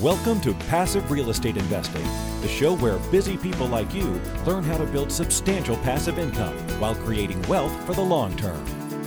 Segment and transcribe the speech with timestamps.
[0.00, 2.02] Welcome to Passive Real Estate Investing,
[2.40, 6.94] the show where busy people like you learn how to build substantial passive income while
[6.94, 8.64] creating wealth for the long term.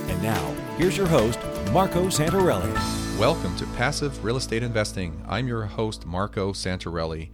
[0.08, 1.40] And now, here's your host,
[1.72, 2.72] Marco Santarelli.
[3.18, 5.20] Welcome to Passive Real Estate Investing.
[5.26, 7.30] I'm your host, Marco Santarelli,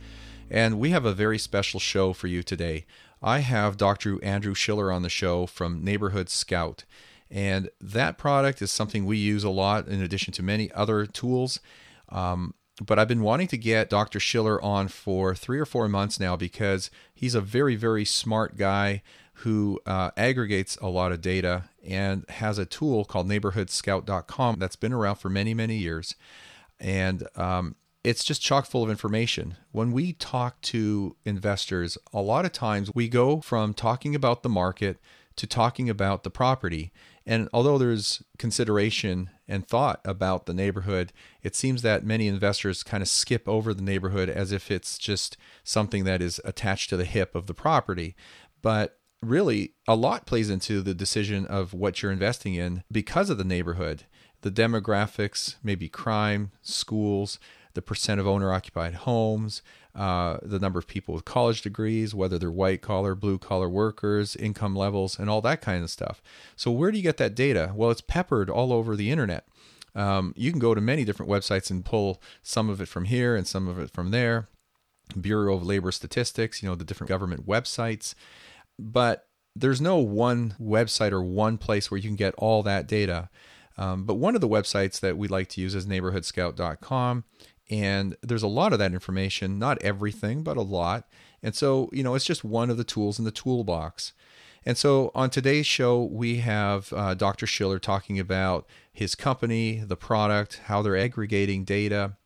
[0.51, 2.87] and we have a very special show for you today.
[3.23, 4.19] I have Dr.
[4.25, 6.85] Andrew Schiller on the show from Neighborhood Scout.
[7.31, 11.61] And that product is something we use a lot in addition to many other tools.
[12.09, 12.55] Um,
[12.87, 14.21] but I've been wanting to get Dr.
[14.21, 19.03] Schiller on for three or four months now because he's a very, very smart guy
[19.37, 24.93] who uh, aggregates a lot of data and has a tool called neighborhoodscout.com that's been
[24.93, 26.15] around for many, many years.
[26.79, 29.57] And um, it's just chock full of information.
[29.71, 34.49] When we talk to investors, a lot of times we go from talking about the
[34.49, 34.99] market
[35.37, 36.93] to talking about the property.
[37.27, 43.03] And although there's consideration and thought about the neighborhood, it seems that many investors kind
[43.03, 47.05] of skip over the neighborhood as if it's just something that is attached to the
[47.05, 48.15] hip of the property.
[48.63, 53.39] But really, a lot plays into the decision of what you're investing in because of
[53.39, 54.05] the neighborhood.
[54.43, 57.39] The demographics, maybe crime, schools,
[57.75, 59.63] the percent of owner occupied homes,
[59.95, 64.35] uh, the number of people with college degrees, whether they're white collar, blue collar workers,
[64.37, 66.23] income levels, and all that kind of stuff.
[66.57, 67.73] So, where do you get that data?
[67.75, 69.47] Well, it's peppered all over the internet.
[69.95, 73.37] Um, you can go to many different websites and pull some of it from here
[73.37, 74.49] and some of it from there.
[75.21, 78.15] Bureau of Labor Statistics, you know, the different government websites.
[78.79, 83.29] But there's no one website or one place where you can get all that data.
[83.77, 87.25] Um, but one of the websites that we like to use is neighborhoodscout.com.
[87.71, 91.09] And there's a lot of that information, not everything, but a lot.
[91.43, 94.13] And so, you know, it's just one of the tools in the toolbox.
[94.65, 97.47] And so on today's show, we have uh, Dr.
[97.47, 102.17] Schiller talking about his company, the product, how they're aggregating data,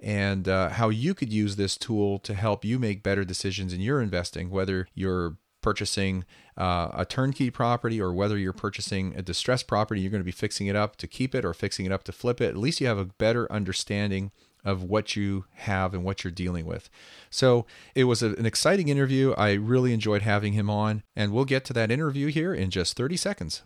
[0.00, 3.80] and uh, how you could use this tool to help you make better decisions in
[3.80, 6.24] your investing, whether you're purchasing
[6.56, 10.30] uh, a turnkey property or whether you're purchasing a distressed property, you're going to be
[10.30, 12.50] fixing it up to keep it or fixing it up to flip it.
[12.50, 14.30] At least you have a better understanding
[14.66, 16.90] of what you have and what you're dealing with.
[17.30, 19.32] So it was a, an exciting interview.
[19.38, 22.96] I really enjoyed having him on, and we'll get to that interview here in just
[22.96, 23.62] 30 seconds.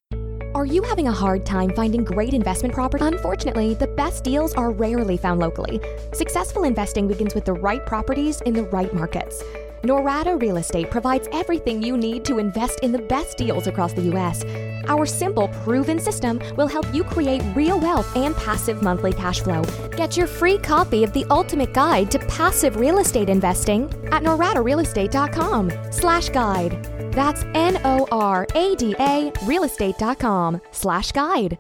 [0.55, 3.05] Are you having a hard time finding great investment property?
[3.05, 5.81] Unfortunately, the best deals are rarely found locally.
[6.13, 9.43] Successful investing begins with the right properties in the right markets.
[9.83, 14.03] Norada Real Estate provides everything you need to invest in the best deals across the
[14.03, 14.45] U.S.
[14.89, 19.63] Our simple, proven system will help you create real wealth and passive monthly cash flow.
[19.97, 25.73] Get your free copy of the ultimate guide to passive real estate investing at noradarealestate.com
[25.91, 26.85] slash guide.
[27.13, 31.59] That's N-O-R-A-D-A realestate.com slash guide.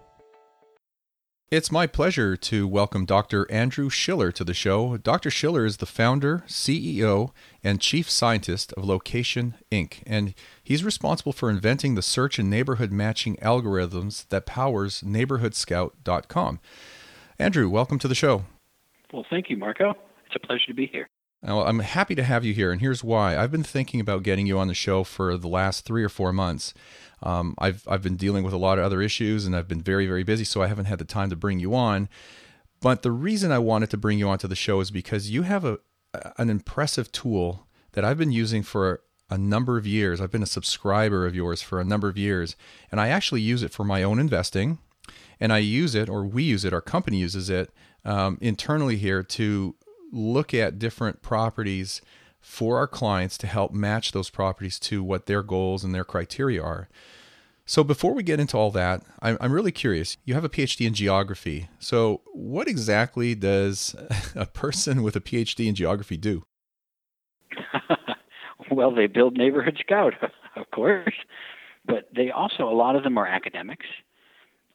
[1.50, 3.50] It's my pleasure to welcome Dr.
[3.50, 4.96] Andrew Schiller to the show.
[4.96, 5.32] Dr.
[5.32, 7.32] Schiller is the founder, CEO,
[7.64, 12.92] and chief scientist of Location Inc., and he's responsible for inventing the search and neighborhood
[12.92, 16.60] matching algorithms that powers neighborhoodscout.com.
[17.40, 18.44] Andrew, welcome to the show.
[19.12, 19.94] Well, thank you, Marco.
[20.26, 21.08] It's a pleasure to be here.
[21.42, 23.36] Well, I'm happy to have you here, and here's why.
[23.36, 26.32] I've been thinking about getting you on the show for the last three or four
[26.32, 26.74] months.
[27.22, 30.06] Um, I've I've been dealing with a lot of other issues, and I've been very
[30.06, 32.08] very busy, so I haven't had the time to bring you on.
[32.80, 35.64] But the reason I wanted to bring you onto the show is because you have
[35.64, 35.78] a
[36.38, 40.20] an impressive tool that I've been using for a number of years.
[40.20, 42.56] I've been a subscriber of yours for a number of years,
[42.90, 44.78] and I actually use it for my own investing.
[45.42, 47.70] And I use it, or we use it, our company uses it
[48.04, 49.74] um, internally here to
[50.12, 52.02] look at different properties
[52.40, 56.62] for our clients to help match those properties to what their goals and their criteria
[56.62, 56.88] are.
[57.66, 60.16] So, before we get into all that, I'm, I'm really curious.
[60.24, 61.68] You have a PhD in geography.
[61.78, 63.94] So, what exactly does
[64.34, 66.42] a person with a PhD in geography do?
[68.70, 70.14] well, they build Neighborhood Scout,
[70.56, 71.14] of course,
[71.86, 73.86] but they also, a lot of them are academics.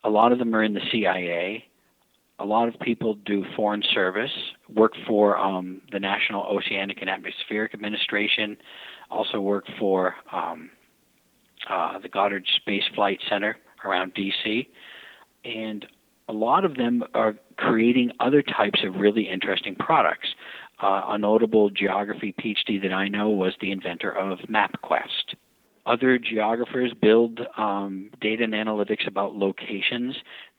[0.04, 1.66] A lot of them are in the CIA
[2.40, 4.32] a lot of people do foreign service,
[4.74, 8.58] work for um, the National Oceanic and Atmospheric Administration,
[9.10, 10.70] also work for um,
[11.70, 14.68] uh, the Goddard Space Flight Center around D.C.,
[15.44, 15.86] and
[16.28, 20.28] a lot of them are creating other types of really interesting products.
[20.82, 25.36] Uh, a notable geography PhD that I know was the inventor of MapQuest.
[25.86, 30.16] Other geographers build um, data and analytics about locations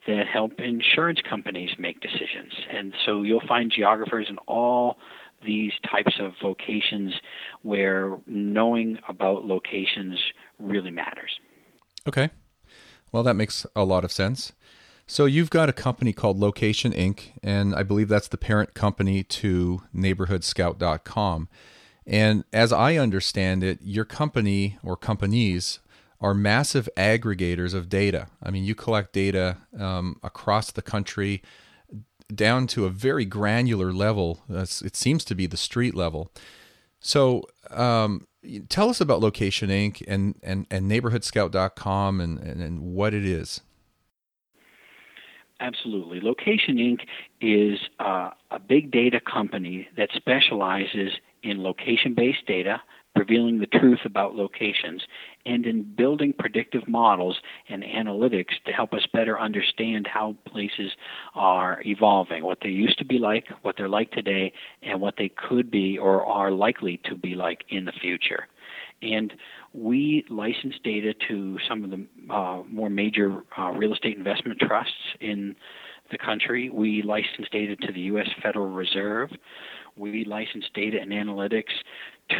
[0.06, 2.52] that help insurance companies make decisions.
[2.70, 4.96] And so you'll find geographers in all
[5.44, 7.14] these types of vocations
[7.62, 10.18] where knowing about locations
[10.58, 11.38] really matters.
[12.06, 12.30] Okay.
[13.12, 14.52] Well, that makes a lot of sense.
[15.06, 19.22] So you've got a company called Location Inc., and I believe that's the parent company
[19.22, 21.48] to NeighborhoodScout.com.
[22.06, 25.78] And as I understand it, your company or companies
[26.20, 28.28] are massive aggregators of data.
[28.42, 31.42] I mean, you collect data um, across the country
[32.34, 34.40] down to a very granular level.
[34.48, 36.32] it seems to be the street level.
[37.00, 38.26] So, um,
[38.68, 40.02] tell us about Location Inc.
[40.08, 43.60] and, and, and neighborhoodscout.com and, and, and what it is.
[45.60, 46.20] Absolutely.
[46.20, 47.00] Location Inc.
[47.40, 51.12] is uh, a big data company that specializes
[51.42, 52.80] in location based data,
[53.16, 55.02] revealing the truth about locations,
[55.44, 60.92] and in building predictive models and analytics to help us better understand how places
[61.34, 64.52] are evolving, what they used to be like, what they're like today,
[64.82, 68.48] and what they could be or are likely to be like in the future.
[69.02, 69.32] And
[69.72, 74.92] we license data to some of the uh, more major uh, real estate investment trusts
[75.20, 75.54] in
[76.10, 76.70] the country.
[76.70, 78.28] We license data to the U.S.
[78.42, 79.30] Federal Reserve.
[79.96, 81.72] We license data and analytics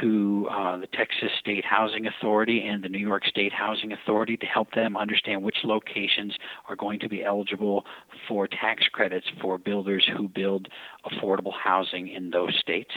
[0.01, 4.47] to uh, the Texas State Housing Authority and the New York State Housing Authority to
[4.47, 6.35] help them understand which locations
[6.69, 7.85] are going to be eligible
[8.29, 10.69] for tax credits for builders who build
[11.05, 12.93] affordable housing in those states.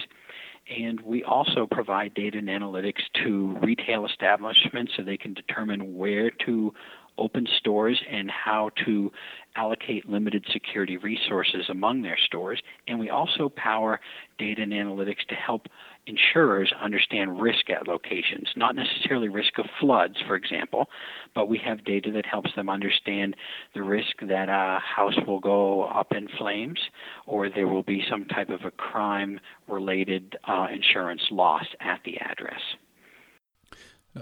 [0.70, 6.30] And we also provide data and analytics to retail establishments so they can determine where
[6.46, 6.74] to
[7.20, 9.12] open stores and how to
[9.56, 12.62] allocate limited security resources among their stores.
[12.88, 14.00] And we also power
[14.38, 15.68] data and analytics to help
[16.08, 20.90] insurers understand risk at locations, not necessarily risk of floods, for example,
[21.36, 23.36] but we have data that helps them understand
[23.76, 26.80] the risk that a house will go up in flames
[27.28, 32.18] or there will be some type of a crime related uh, insurance loss at the
[32.18, 32.62] address.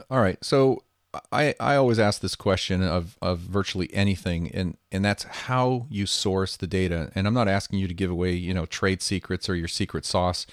[0.10, 0.44] All right.
[0.44, 0.84] So
[1.32, 6.06] I, I always ask this question of, of virtually anything and, and that's how you
[6.06, 7.12] source the data.
[7.16, 10.06] And I'm not asking you to give away, you know, trade secrets or your secret
[10.06, 10.46] sauce,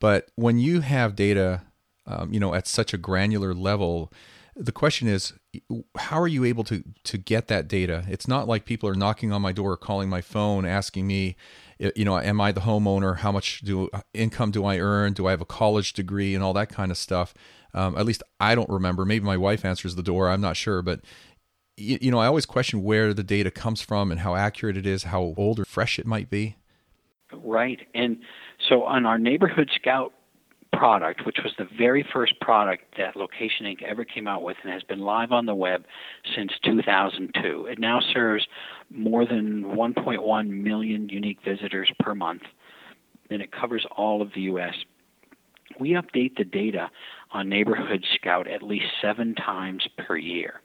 [0.00, 1.62] but when you have data,
[2.06, 4.12] um, you know, at such a granular level,
[4.54, 5.34] the question is,
[5.96, 8.04] how are you able to to get that data?
[8.08, 11.36] It's not like people are knocking on my door, or calling my phone, asking me,
[11.78, 13.18] you know, am I the homeowner?
[13.18, 15.12] How much do income do I earn?
[15.12, 17.34] Do I have a college degree and all that kind of stuff?
[17.74, 19.04] Um, at least I don't remember.
[19.04, 20.30] Maybe my wife answers the door.
[20.30, 21.00] I'm not sure, but
[21.76, 24.86] you, you know, I always question where the data comes from and how accurate it
[24.86, 26.56] is, how old or fresh it might be.
[27.32, 28.18] Right, and
[28.68, 30.12] so on our neighborhood scout
[30.76, 33.82] product, which was the very first product that Location Inc.
[33.82, 35.84] ever came out with and has been live on the web
[36.34, 37.66] since 2002.
[37.66, 38.46] It now serves
[38.90, 42.42] more than 1.1 million unique visitors per month,
[43.30, 44.74] and it covers all of the U.S
[45.80, 46.90] we update the data
[47.32, 50.60] on Neighborhood Scout at least seven times per year.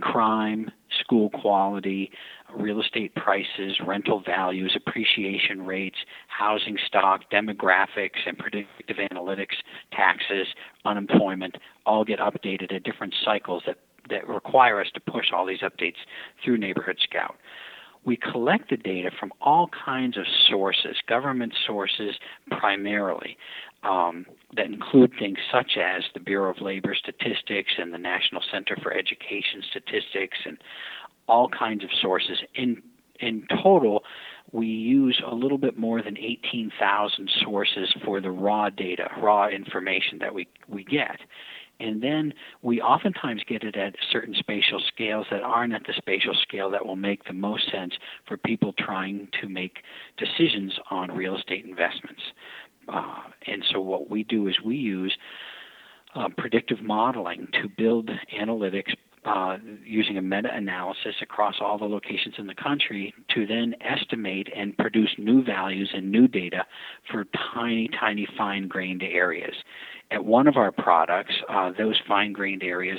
[0.00, 0.70] Crime,
[1.00, 2.10] school quality,
[2.56, 5.98] real estate prices, rental values, appreciation rates,
[6.28, 9.56] housing stock, demographics, and predictive analytics,
[9.92, 10.46] taxes,
[10.84, 11.56] unemployment
[11.86, 15.96] all get updated at different cycles that, that require us to push all these updates
[16.44, 17.36] through Neighborhood Scout.
[18.04, 22.14] We collect the data from all kinds of sources, government sources
[22.50, 23.36] primarily,
[23.82, 24.26] um,
[24.56, 28.92] that include things such as the Bureau of Labor Statistics and the National Center for
[28.92, 30.58] Education Statistics and
[31.30, 32.38] all kinds of sources.
[32.54, 32.82] In
[33.20, 34.02] in total,
[34.52, 40.18] we use a little bit more than 18,000 sources for the raw data, raw information
[40.20, 41.18] that we, we get.
[41.78, 46.34] And then we oftentimes get it at certain spatial scales that aren't at the spatial
[46.34, 47.94] scale that will make the most sense
[48.26, 49.78] for people trying to make
[50.18, 52.22] decisions on real estate investments.
[52.88, 55.16] Uh, and so what we do is we use
[56.14, 62.34] uh, predictive modeling to build analytics uh, using a meta analysis across all the locations
[62.38, 66.64] in the country to then estimate and produce new values and new data
[67.10, 69.54] for tiny, tiny fine grained areas.
[70.10, 72.98] At one of our products, uh, those fine grained areas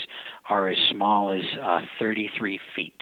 [0.49, 3.01] are as small as uh, 33 feet.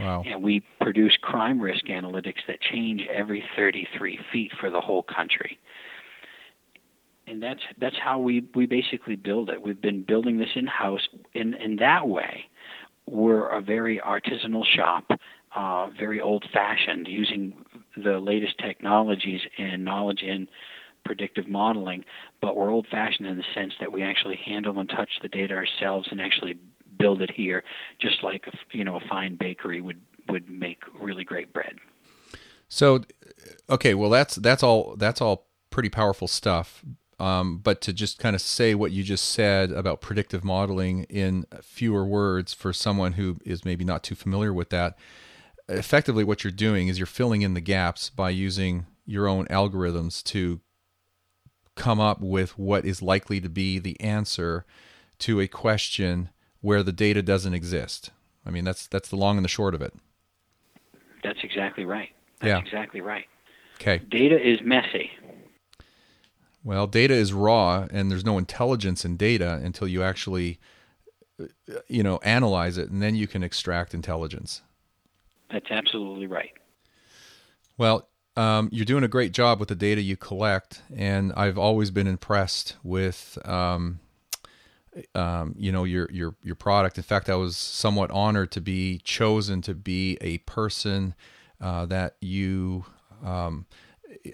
[0.00, 0.22] Wow.
[0.26, 5.58] And we produce crime risk analytics that change every 33 feet for the whole country.
[7.28, 9.60] And that's that's how we, we basically build it.
[9.60, 11.06] We've been building this in house.
[11.34, 12.44] In in that way,
[13.06, 15.04] we're a very artisanal shop,
[15.54, 17.54] uh, very old fashioned, using
[17.96, 20.48] the latest technologies and knowledge in
[21.04, 22.04] predictive modeling,
[22.40, 25.54] but we're old fashioned in the sense that we actually handle and touch the data
[25.54, 26.58] ourselves and actually
[26.98, 27.64] build it here,
[28.00, 31.76] just like a, you know a fine bakery would would make really great bread.
[32.68, 33.04] So,
[33.70, 36.84] okay, well that's that's all that's all pretty powerful stuff.
[37.18, 41.46] Um, but to just kind of say what you just said about predictive modeling in
[41.62, 44.96] fewer words for someone who is maybe not too familiar with that,
[45.68, 50.22] effectively what you're doing is you're filling in the gaps by using your own algorithms
[50.22, 50.60] to
[51.74, 54.64] come up with what is likely to be the answer
[55.18, 58.10] to a question where the data doesn't exist.
[58.44, 59.94] I mean, that's that's the long and the short of it.
[61.22, 62.10] That's exactly right.
[62.40, 62.58] That's yeah.
[62.58, 63.26] exactly right.
[63.80, 63.98] Okay.
[64.08, 65.10] Data is messy.
[66.64, 70.58] Well, data is raw, and there's no intelligence in data until you actually,
[71.40, 71.46] uh,
[71.86, 74.62] you know, analyze it, and then you can extract intelligence.
[75.50, 76.52] That's absolutely right.
[77.78, 81.90] Well, um, you're doing a great job with the data you collect, and I've always
[81.90, 84.00] been impressed with, um,
[85.14, 86.98] um, you know, your your your product.
[86.98, 91.14] In fact, I was somewhat honored to be chosen to be a person
[91.60, 92.84] uh, that you
[93.24, 93.66] um,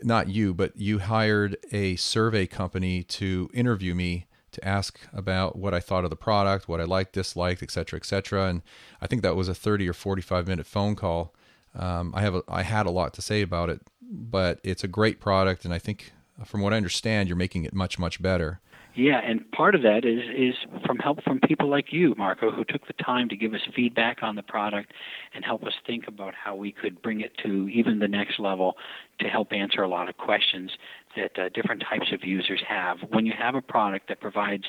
[0.03, 5.75] not you, but you hired a survey company to interview me to ask about what
[5.75, 8.47] I thought of the product, what I liked, disliked, et cetera, et cetera.
[8.47, 8.63] And
[9.01, 11.35] I think that was a 30 or 45 minute phone call.
[11.75, 14.89] Um, I have a, I had a lot to say about it, but it's a
[14.89, 16.13] great product, and I think,
[16.45, 18.61] from what I understand, you're making it much much better.
[18.97, 20.55] Yeah, and part of that is is
[20.87, 24.23] from help from people like you, Marco, who took the time to give us feedback
[24.23, 24.93] on the product
[25.35, 28.77] and help us think about how we could bring it to even the next level
[29.19, 30.71] to help answer a lot of questions
[31.17, 32.99] that uh, different types of users have.
[33.09, 34.65] When you have a product that provides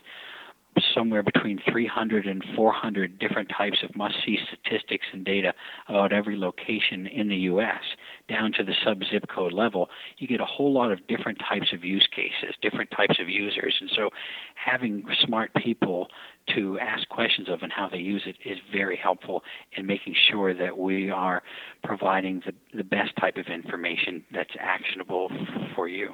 [0.94, 5.54] somewhere between 300 and 400 different types of must-see statistics and data
[5.88, 7.82] about every location in the U.S.
[8.30, 11.84] down to the sub-zip code level, you get a whole lot of different types of
[11.84, 14.10] use cases, different types of users, and so
[14.56, 16.08] having smart people
[16.56, 19.44] to ask questions of and how they use it is very helpful
[19.78, 21.42] in making sure that we are
[21.84, 25.30] providing the, the best type of information that's actionable
[25.76, 26.10] for you.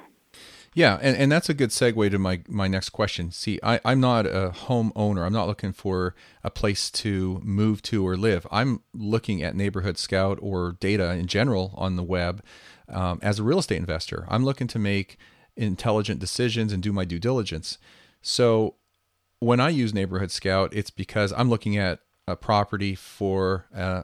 [0.74, 3.30] Yeah, and, and that's a good segue to my, my next question.
[3.30, 5.24] See, I, I'm not a homeowner.
[5.26, 8.46] I'm not looking for a place to move to or live.
[8.50, 12.42] I'm looking at Neighborhood Scout or data in general on the web
[12.88, 14.24] um, as a real estate investor.
[14.28, 15.18] I'm looking to make
[15.56, 17.76] intelligent decisions and do my due diligence.
[18.22, 18.76] So
[19.40, 24.02] when I use Neighborhood Scout, it's because I'm looking at a property for uh,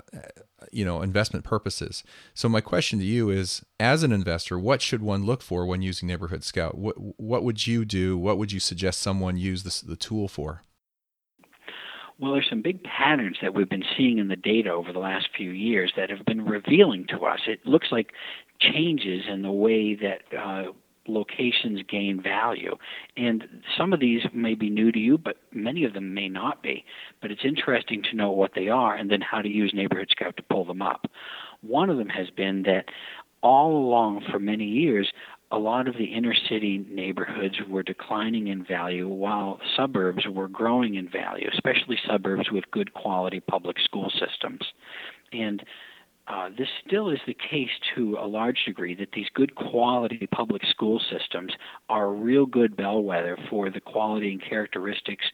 [0.73, 2.05] you know investment purposes.
[2.35, 5.83] So my question to you is, as an investor, what should one look for when
[5.83, 6.77] using Neighborhood Scout?
[6.77, 8.17] What what would you do?
[8.17, 10.63] What would you suggest someone use this, the tool for?
[12.21, 15.29] Well, there's some big patterns that we've been seeing in the data over the last
[15.37, 17.41] few years that have been revealing to us.
[17.47, 18.13] It looks like
[18.61, 20.73] changes in the way that uh,
[21.09, 22.77] locations gain value.
[23.17, 23.45] And
[23.77, 26.85] some of these may be new to you, but many of them may not be.
[27.21, 30.37] But it's interesting to know what they are and then how to use Neighborhood Scout
[30.37, 31.07] to pull them up.
[31.61, 32.87] One of them has been that
[33.43, 35.11] all along for many years,
[35.51, 40.97] a lot of the inner city neighborhoods were declining in value while suburbs were growing
[40.97, 44.61] in value, especially suburbs with good quality public school systems.
[45.33, 45.63] And
[46.29, 50.63] uh, this still is the case to a large degree that these good quality public
[50.71, 51.53] school systems
[51.89, 55.25] are a real good bellwether for the quality and characteristics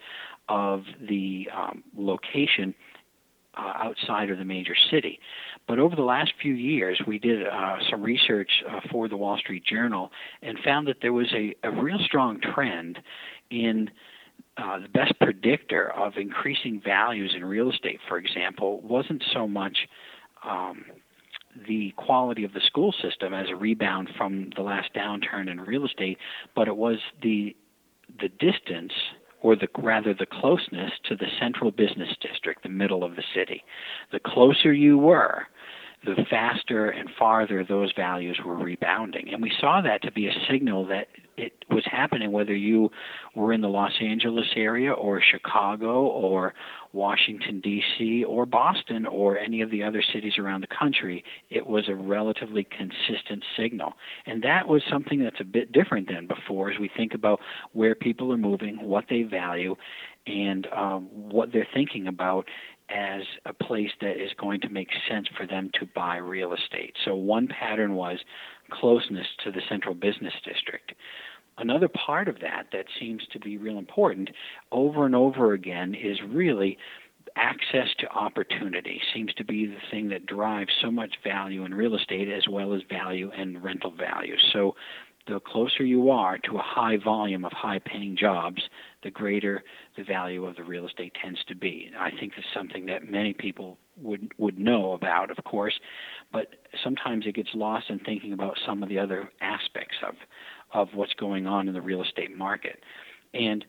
[0.49, 2.75] of the um, location
[3.57, 5.19] uh, outside of the major city.
[5.67, 9.39] But over the last few years, we did uh, some research uh, for the Wall
[9.39, 10.11] Street Journal
[10.43, 12.99] and found that there was a, a real strong trend
[13.51, 13.91] in
[14.57, 19.77] uh, the best predictor of increasing values in real estate, for example, wasn't so much
[20.49, 20.85] um,
[21.67, 25.87] the quality of the school system as a rebound from the last downturn in real
[25.87, 26.19] estate,
[26.55, 27.57] but it was the
[28.21, 28.93] the distance
[29.41, 33.63] or the rather the closeness to the central business district, the middle of the city.
[34.11, 35.47] The closer you were,
[36.05, 39.33] the faster and farther those values were rebounding.
[39.33, 42.91] And we saw that to be a signal that it was happening whether you
[43.35, 46.55] were in the Los Angeles area or Chicago or
[46.93, 51.25] Washington, D.C., or Boston or any of the other cities around the country.
[51.51, 53.95] It was a relatively consistent signal.
[54.27, 57.41] And that was something that's a bit different than before as we think about
[57.73, 59.75] where people are moving, what they value,
[60.27, 62.47] and um, what they're thinking about
[62.91, 66.95] as a place that is going to make sense for them to buy real estate.
[67.05, 68.19] So one pattern was
[68.71, 70.93] closeness to the central business district.
[71.57, 74.31] Another part of that that seems to be real important
[74.73, 76.77] over and over again is really
[77.37, 81.97] access to opportunity seems to be the thing that drives so much value in real
[81.97, 84.37] estate as well as value and rental value.
[84.53, 84.77] So
[85.27, 88.63] the closer you are to a high volume of high paying jobs,
[89.03, 89.63] the greater
[89.97, 91.91] the value of the real estate tends to be.
[91.99, 95.79] I think this is something that many people would would know about, of course,
[96.33, 96.49] but
[96.83, 100.15] sometimes it gets lost in thinking about some of the other aspects of
[100.73, 102.81] of what's going on in the real estate market.
[103.33, 103.65] And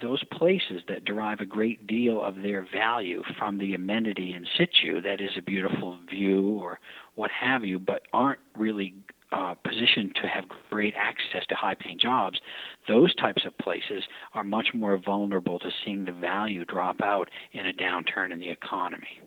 [0.00, 5.00] those places that derive a great deal of their value from the amenity in situ,
[5.02, 6.78] that is a beautiful view or
[7.16, 8.94] what have you, but aren't really
[9.32, 12.38] uh, positioned to have great access to high paying jobs,
[12.86, 14.02] those types of places
[14.34, 18.48] are much more vulnerable to seeing the value drop out in a downturn in the
[18.48, 19.20] economy.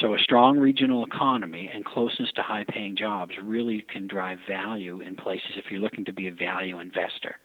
[0.00, 5.02] So, a strong regional economy and closeness to high paying jobs really can drive value
[5.02, 7.36] in places if you're looking to be a value investor.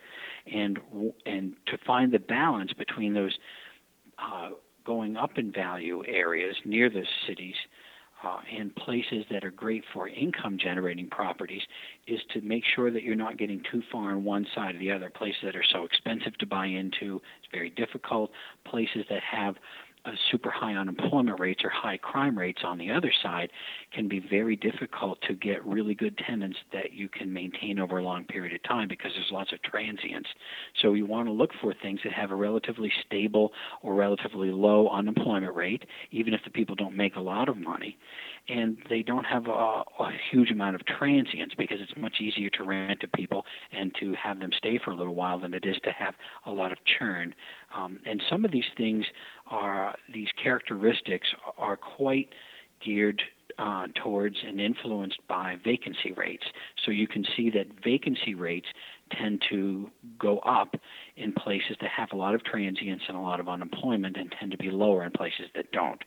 [0.51, 0.79] And,
[1.25, 3.37] and to find the balance between those
[4.17, 4.51] uh,
[4.85, 7.55] going up in value areas near the cities
[8.23, 11.61] uh, and places that are great for income generating properties
[12.07, 14.91] is to make sure that you're not getting too far on one side or the
[14.91, 15.09] other.
[15.09, 18.31] Places that are so expensive to buy into, it's very difficult.
[18.65, 19.55] Places that have
[20.05, 23.49] uh, super high unemployment rates or high crime rates on the other side
[23.93, 28.03] can be very difficult to get really good tenants that you can maintain over a
[28.03, 30.29] long period of time because there's lots of transients.
[30.81, 33.51] So you want to look for things that have a relatively stable
[33.81, 37.97] or relatively low unemployment rate, even if the people don't make a lot of money,
[38.47, 42.63] and they don't have a, a huge amount of transients because it's much easier to
[42.63, 45.75] rent to people and to have them stay for a little while than it is
[45.83, 46.15] to have
[46.45, 47.33] a lot of churn.
[47.75, 49.05] Um, and some of these things
[49.47, 51.27] are these characteristics
[51.57, 52.29] are quite
[52.83, 53.21] geared
[53.57, 56.45] uh, towards and influenced by vacancy rates.
[56.85, 58.67] So you can see that vacancy rates
[59.11, 60.75] tend to go up
[61.17, 64.51] in places that have a lot of transients and a lot of unemployment and tend
[64.51, 66.01] to be lower in places that don't.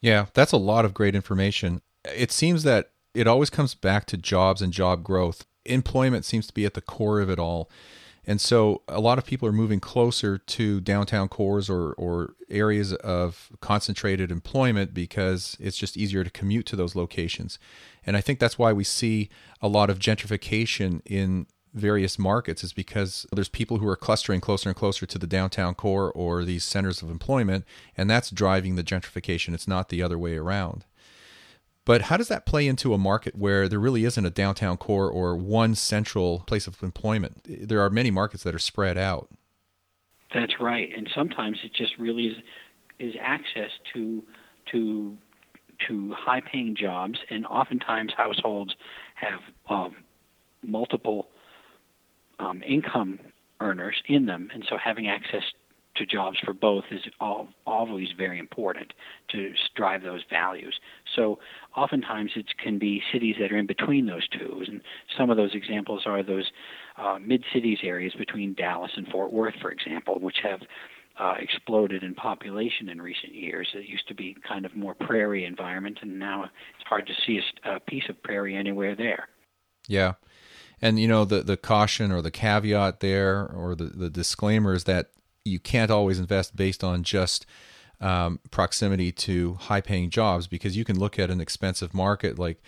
[0.00, 1.82] Yeah, that's a lot of great information.
[2.04, 5.46] It seems that it always comes back to jobs and job growth.
[5.64, 7.70] Employment seems to be at the core of it all.
[8.28, 12.92] And so a lot of people are moving closer to downtown cores or, or areas
[12.92, 17.58] of concentrated employment because it's just easier to commute to those locations.
[18.04, 19.30] And I think that's why we see
[19.62, 24.68] a lot of gentrification in various markets is because there's people who are clustering closer
[24.68, 27.64] and closer to the downtown core or these centers of employment,
[27.96, 29.54] and that's driving the gentrification.
[29.54, 30.84] It's not the other way around.
[31.84, 35.10] But how does that play into a market where there really isn't a downtown core
[35.10, 37.46] or one central place of employment?
[37.46, 39.30] There are many markets that are spread out.
[40.34, 42.36] That's right, and sometimes it just really is
[42.98, 44.22] is access to
[44.72, 45.16] to
[45.86, 48.74] to high paying jobs, and oftentimes households
[49.14, 49.96] have um,
[50.62, 51.28] multiple
[52.38, 53.18] um, income
[53.60, 55.42] earners in them, and so having access
[55.96, 58.92] to jobs for both is all, always very important
[59.30, 60.78] to drive those values.
[61.16, 61.40] So
[61.76, 64.80] oftentimes it can be cities that are in between those two, and
[65.16, 66.50] some of those examples are those
[66.96, 70.60] uh, mid-cities areas between Dallas and Fort Worth, for example, which have
[71.18, 73.66] uh, exploded in population in recent years.
[73.74, 77.40] It used to be kind of more prairie environment, and now it's hard to see
[77.64, 79.28] a, a piece of prairie anywhere there.
[79.88, 80.12] Yeah.
[80.80, 84.84] And you know the the caution or the caveat there or the, the disclaimer is
[84.84, 85.10] that
[85.44, 87.46] you can't always invest based on just
[88.00, 92.62] um, proximity to high paying jobs because you can look at an expensive market like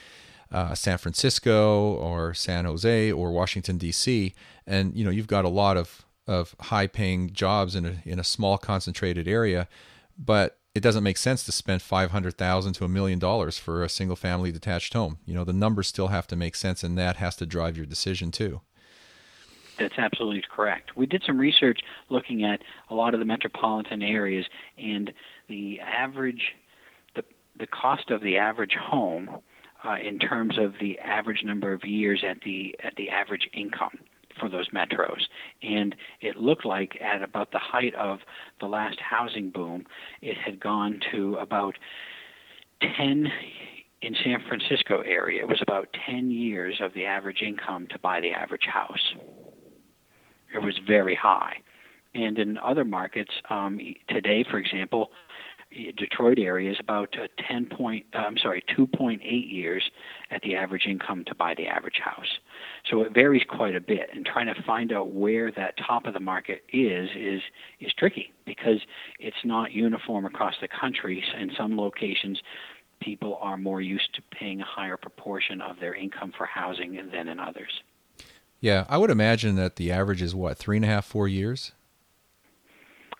[0.51, 4.35] uh, San Francisco or San Jose or Washington D.C.
[4.67, 8.19] and you know you've got a lot of of high paying jobs in a in
[8.19, 9.69] a small concentrated area,
[10.19, 13.83] but it doesn't make sense to spend five hundred thousand to a million dollars for
[13.83, 15.19] a single family detached home.
[15.25, 17.87] You know the numbers still have to make sense, and that has to drive your
[17.87, 18.61] decision too.
[19.79, 20.97] That's absolutely correct.
[20.97, 21.81] We did some research
[22.11, 24.45] looking at a lot of the metropolitan areas
[24.77, 25.11] and
[25.49, 26.53] the average,
[27.17, 27.25] the,
[27.59, 29.39] the cost of the average home
[29.83, 33.99] uh, in terms of the average number of years at the at the average income
[34.41, 35.21] for those metros.
[35.63, 38.21] And it looked like at about the height of
[38.61, 39.85] the last housing boom,
[40.23, 41.77] it had gone to about
[42.81, 43.29] 10
[44.03, 45.43] in San Francisco area.
[45.43, 49.15] It was about 10 years of the average income to buy the average house
[50.55, 51.57] it was very high.
[52.15, 55.11] And in other markets, um, today, for example,
[55.97, 59.89] Detroit area is about uh, 10 point, uh, I'm sorry, 2.8 years
[60.31, 62.39] at the average income to buy the average house.
[62.91, 66.15] So it varies quite a bit, and trying to find out where that top of
[66.15, 67.41] the market is is
[67.79, 68.81] is tricky because
[69.21, 71.23] it's not uniform across the country.
[71.39, 72.41] In some locations,
[73.01, 77.29] people are more used to paying a higher proportion of their income for housing than
[77.29, 77.83] in others.
[78.61, 81.73] Yeah, I would imagine that the average is what three and a half, four years.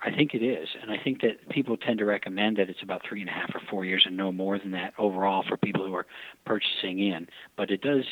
[0.03, 3.03] I think it is, and I think that people tend to recommend that it's about
[3.07, 5.87] three and a half or four years, and no more than that overall for people
[5.87, 6.07] who are
[6.47, 7.29] purchasing in.
[7.57, 8.05] But it does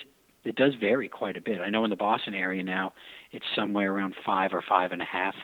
[0.44, 1.60] it does vary quite a bit.
[1.60, 2.92] I know in the Boston area now,
[3.32, 5.34] it's somewhere around five or five and a half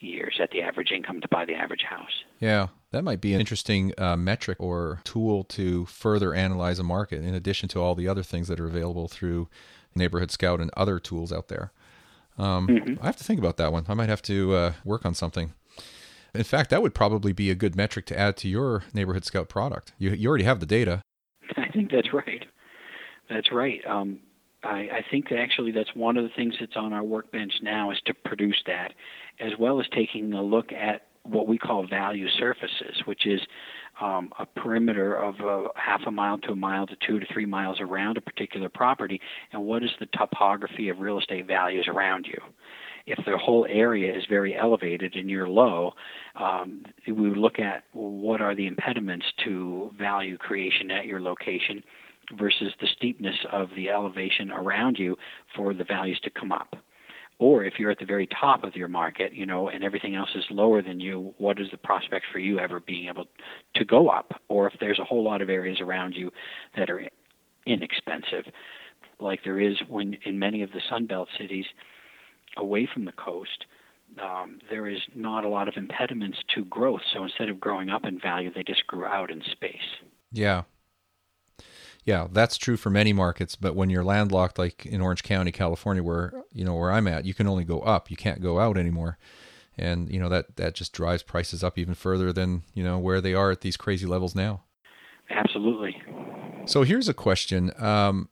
[0.00, 2.24] years at the average income to buy the average house.
[2.38, 7.22] Yeah, that might be an interesting uh, metric or tool to further analyze a market,
[7.22, 9.48] in addition to all the other things that are available through
[9.94, 11.72] Neighborhood Scout and other tools out there.
[12.38, 13.02] Um, mm-hmm.
[13.02, 13.84] I have to think about that one.
[13.88, 15.52] I might have to uh, work on something.
[16.34, 19.48] In fact, that would probably be a good metric to add to your neighborhood scout
[19.48, 19.92] product.
[19.98, 21.02] You you already have the data.
[21.56, 22.44] I think that's right.
[23.30, 23.80] That's right.
[23.86, 24.20] Um,
[24.62, 27.90] I, I think that actually that's one of the things that's on our workbench now
[27.90, 28.92] is to produce that,
[29.40, 33.40] as well as taking a look at what we call value surfaces, which is
[34.00, 37.46] um, a perimeter of uh, half a mile to a mile to two to three
[37.46, 39.20] miles around a particular property,
[39.52, 42.38] and what is the topography of real estate values around you.
[43.06, 45.92] If the whole area is very elevated and you're low,
[46.36, 51.82] um, we would look at what are the impediments to value creation at your location
[52.38, 55.16] versus the steepness of the elevation around you
[55.54, 56.76] for the values to come up.
[57.38, 60.30] Or if you're at the very top of your market, you know, and everything else
[60.34, 63.26] is lower than you, what is the prospect for you ever being able
[63.74, 64.40] to go up?
[64.48, 66.30] Or if there's a whole lot of areas around you
[66.76, 67.02] that are
[67.66, 68.44] inexpensive,
[69.18, 71.66] like there is when in many of the Sunbelt cities
[72.56, 73.64] away from the coast,
[74.22, 77.02] um, there is not a lot of impediments to growth.
[77.12, 79.76] So instead of growing up in value, they just grew out in space.
[80.32, 80.62] Yeah,
[82.04, 86.02] yeah, that's true for many markets, but when you're landlocked like in Orange County, California
[86.02, 88.10] where, you know, where I'm at, you can only go up.
[88.10, 89.16] You can't go out anymore.
[89.78, 93.22] And, you know, that that just drives prices up even further than, you know, where
[93.22, 94.64] they are at these crazy levels now.
[95.30, 96.00] Absolutely.
[96.66, 97.72] So here's a question.
[97.78, 98.28] Um,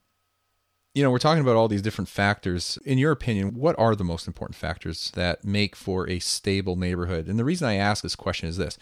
[0.95, 2.79] you know, we're talking about all these different factors.
[2.85, 7.29] In your opinion, what are the most important factors that make for a stable neighborhood?
[7.29, 8.79] And the reason I ask this question is this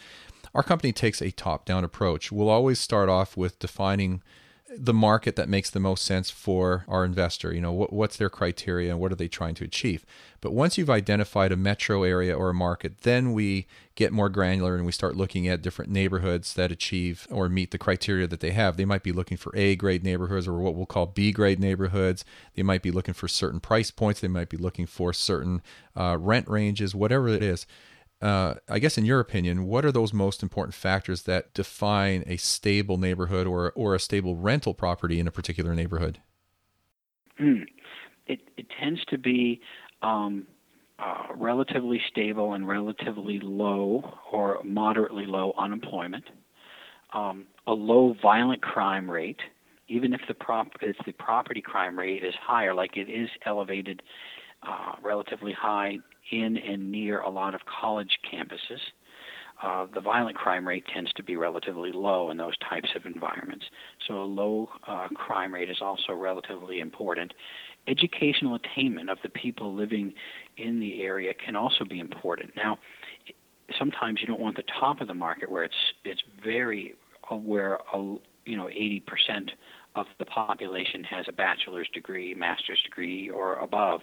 [0.53, 2.33] our company takes a top down approach.
[2.33, 4.23] We'll always start off with defining
[4.77, 7.53] the market that makes the most sense for our investor.
[7.53, 10.07] You know, what, what's their criteria and what are they trying to achieve?
[10.41, 14.77] But once you've identified a metro area or a market, then we get more granular
[14.77, 18.53] and we start looking at different neighborhoods that achieve or meet the criteria that they
[18.53, 18.77] have.
[18.77, 22.25] They might be looking for A grade neighborhoods or what we'll call B grade neighborhoods.
[22.55, 24.21] They might be looking for certain price points.
[24.21, 25.63] They might be looking for certain
[25.97, 27.67] uh, rent ranges, whatever it is
[28.23, 32.37] uh, I guess in your opinion, what are those most important factors that define a
[32.37, 36.21] stable neighborhood or or a stable rental property in a particular neighborhood?
[37.41, 37.65] Mm.
[38.27, 39.61] It it tends to be
[40.03, 40.47] um,
[40.99, 46.25] uh, relatively stable and relatively low or moderately low unemployment,
[47.15, 49.41] um, a low violent crime rate,
[49.89, 54.03] even if the prop if the property crime rate is higher, like it is elevated,
[54.63, 55.97] uh, relatively high
[56.31, 58.81] in and near a lot of college campuses.
[59.63, 63.67] Uh, the violent crime rate tends to be relatively low in those types of environments.
[64.09, 67.35] So a low uh, crime rate is also relatively important.
[67.87, 70.15] Educational attainment of the people living
[70.57, 72.53] in the area can also be important.
[72.57, 72.79] Now,
[73.79, 76.95] sometimes you don't want the top of the market where it's it's very
[77.31, 77.99] uh, where a,
[78.47, 79.51] you know 80%
[79.97, 84.01] of the population has a bachelor's degree, master's degree, or above.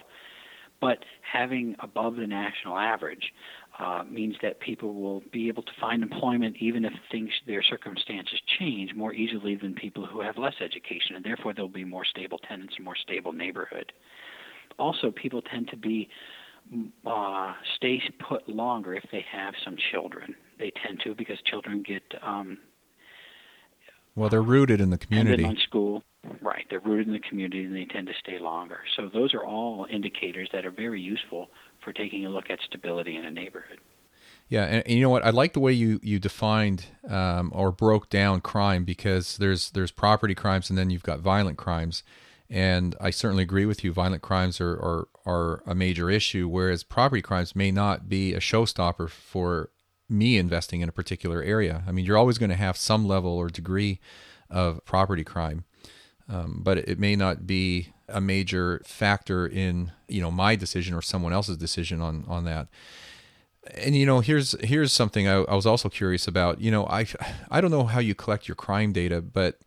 [0.80, 3.32] But having above the national average
[3.78, 8.40] uh, means that people will be able to find employment even if things their circumstances
[8.58, 12.38] change more easily than people who have less education, and therefore there'll be more stable
[12.38, 13.92] tenants, and more stable neighborhood.
[14.78, 16.08] Also, people tend to be
[17.06, 20.34] uh, stay put longer if they have some children.
[20.58, 22.58] They tend to because children get um,
[24.18, 25.44] well, they're rooted in the community.
[25.44, 26.02] On school,
[26.42, 26.64] right?
[26.70, 28.80] They're rooted in the community, and they tend to stay longer.
[28.96, 31.48] So those are all indicators that are very useful
[31.84, 33.78] for taking a look at stability in a neighborhood.
[34.48, 35.24] Yeah, and, and you know what?
[35.24, 39.90] I like the way you you defined um, or broke down crime because there's there's
[39.90, 42.02] property crimes and then you've got violent crimes,
[42.48, 43.92] and I certainly agree with you.
[43.92, 48.40] Violent crimes are are, are a major issue, whereas property crimes may not be a
[48.40, 49.70] showstopper for
[50.08, 51.84] me investing in a particular area.
[51.86, 54.00] I mean, you're always going to have some level or degree
[54.50, 55.64] of property crime,
[56.28, 61.02] um, but it may not be a major factor in you know my decision or
[61.02, 62.68] someone else's decision on on that.
[63.74, 66.60] And you know, here's here's something I, I was also curious about.
[66.60, 67.06] You know, I
[67.50, 69.58] I don't know how you collect your crime data, but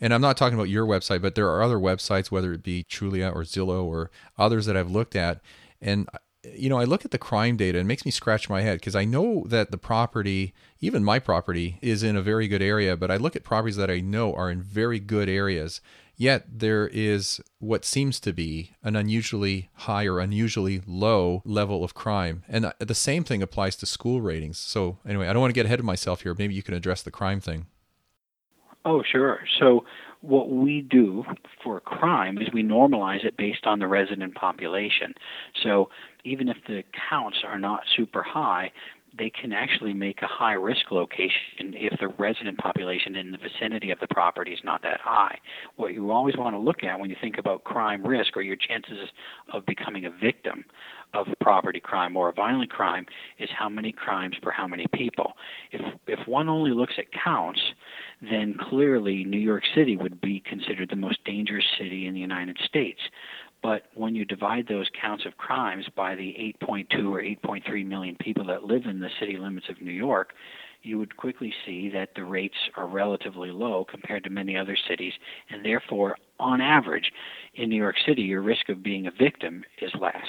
[0.00, 2.84] and I'm not talking about your website, but there are other websites, whether it be
[2.84, 5.40] Trulia or Zillow or others that I've looked at,
[5.80, 6.08] and
[6.54, 8.78] you know, I look at the crime data and it makes me scratch my head
[8.78, 12.96] because I know that the property, even my property, is in a very good area,
[12.96, 15.80] but I look at properties that I know are in very good areas.
[16.16, 21.94] Yet there is what seems to be an unusually high or unusually low level of
[21.94, 22.42] crime.
[22.46, 24.58] And uh, the same thing applies to school ratings.
[24.58, 26.34] So, anyway, I don't want to get ahead of myself here.
[26.36, 27.66] Maybe you can address the crime thing.
[28.84, 29.40] Oh, sure.
[29.58, 29.84] So,
[30.20, 31.24] what we do
[31.64, 35.14] for crime is we normalize it based on the resident population.
[35.62, 35.88] So
[36.24, 38.70] even if the counts are not super high,
[39.16, 43.90] they can actually make a high risk location if the resident population in the vicinity
[43.90, 45.38] of the property is not that high.
[45.76, 48.56] What you always want to look at when you think about crime risk or your
[48.56, 49.08] chances
[49.52, 50.64] of becoming a victim
[51.14, 53.04] of property crime or a violent crime
[53.38, 55.32] is how many crimes per how many people.
[55.72, 57.60] If if one only looks at counts,
[58.22, 62.58] then clearly New York City would be considered the most dangerous city in the United
[62.64, 63.00] States.
[63.62, 68.46] But when you divide those counts of crimes by the 8.2 or 8.3 million people
[68.46, 70.32] that live in the city limits of New York,
[70.82, 75.12] you would quickly see that the rates are relatively low compared to many other cities,
[75.50, 77.12] and therefore, on average,
[77.54, 80.24] in New York City, your risk of being a victim is less.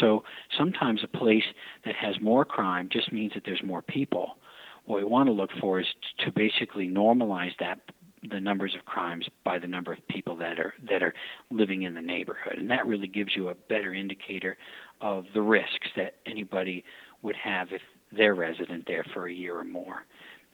[0.00, 0.24] So
[0.58, 1.44] sometimes a place
[1.86, 4.36] that has more crime just means that there's more people.
[4.84, 5.86] What we want to look for is
[6.18, 7.80] to basically normalize that
[8.30, 11.14] the numbers of crimes by the number of people that are that are
[11.50, 14.56] living in the neighborhood, and that really gives you a better indicator
[15.00, 16.84] of the risks that anybody
[17.22, 17.82] would have if
[18.16, 20.04] they're resident there for a year or more,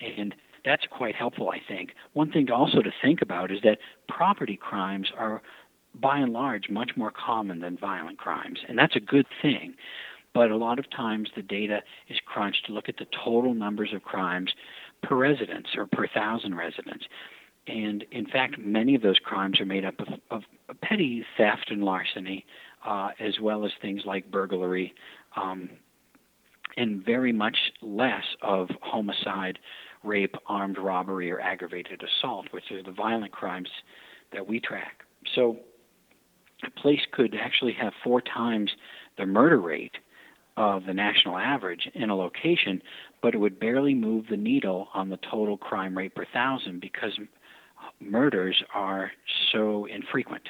[0.01, 1.95] and that's quite helpful, I think.
[2.13, 3.79] One thing also to think about is that
[4.09, 5.43] property crimes are
[5.95, 9.75] by and large much more common than violent crimes, and that's a good thing.
[10.33, 13.93] But a lot of times the data is crunched to look at the total numbers
[13.93, 14.53] of crimes
[15.03, 17.05] per residence or per thousand residents.
[17.71, 20.43] And in fact, many of those crimes are made up of, of
[20.83, 22.45] petty theft and larceny,
[22.85, 24.93] uh, as well as things like burglary,
[25.37, 25.71] um,
[26.77, 29.59] and very much less of homicide,
[30.03, 33.69] rape, armed robbery, or aggravated assault, which are the violent crimes
[34.33, 35.05] that we track.
[35.35, 35.59] So
[36.65, 38.71] a place could actually have four times
[39.17, 39.95] the murder rate
[40.57, 42.83] of the national average in a location,
[43.23, 47.13] but it would barely move the needle on the total crime rate per thousand because
[48.01, 49.13] murders are
[49.53, 50.49] so infrequent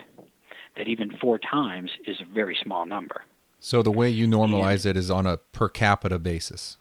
[0.76, 3.22] that even four times is a very small number.
[3.58, 6.78] So the way you normalize and, it is on a per capita basis.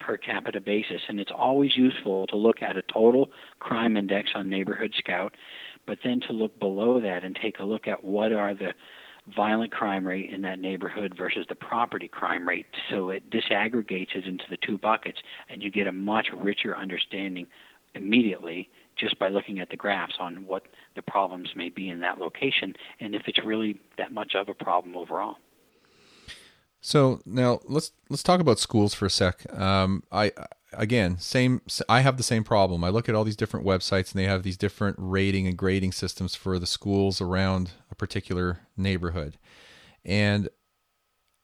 [0.00, 4.48] Per capita basis, and it's always useful to look at a total crime index on
[4.48, 5.34] Neighborhood Scout,
[5.86, 8.72] but then to look below that and take a look at what are the
[9.34, 12.66] violent crime rate in that neighborhood versus the property crime rate.
[12.90, 15.18] So it disaggregates it into the two buckets,
[15.48, 17.46] and you get a much richer understanding
[17.94, 20.64] immediately just by looking at the graphs on what
[20.96, 24.54] the problems may be in that location and if it's really that much of a
[24.54, 25.36] problem overall.
[26.80, 29.50] So now let's let's talk about schools for a sec.
[29.58, 30.32] Um, I
[30.74, 32.84] again same I have the same problem.
[32.84, 35.92] I look at all these different websites and they have these different rating and grading
[35.92, 39.38] systems for the schools around a particular neighborhood,
[40.04, 40.50] and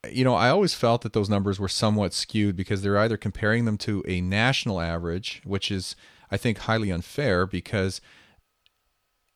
[0.08, 3.64] you know, I always felt that those numbers were somewhat skewed because they're either comparing
[3.64, 5.94] them to a national average, which is
[6.30, 8.00] I think, highly unfair because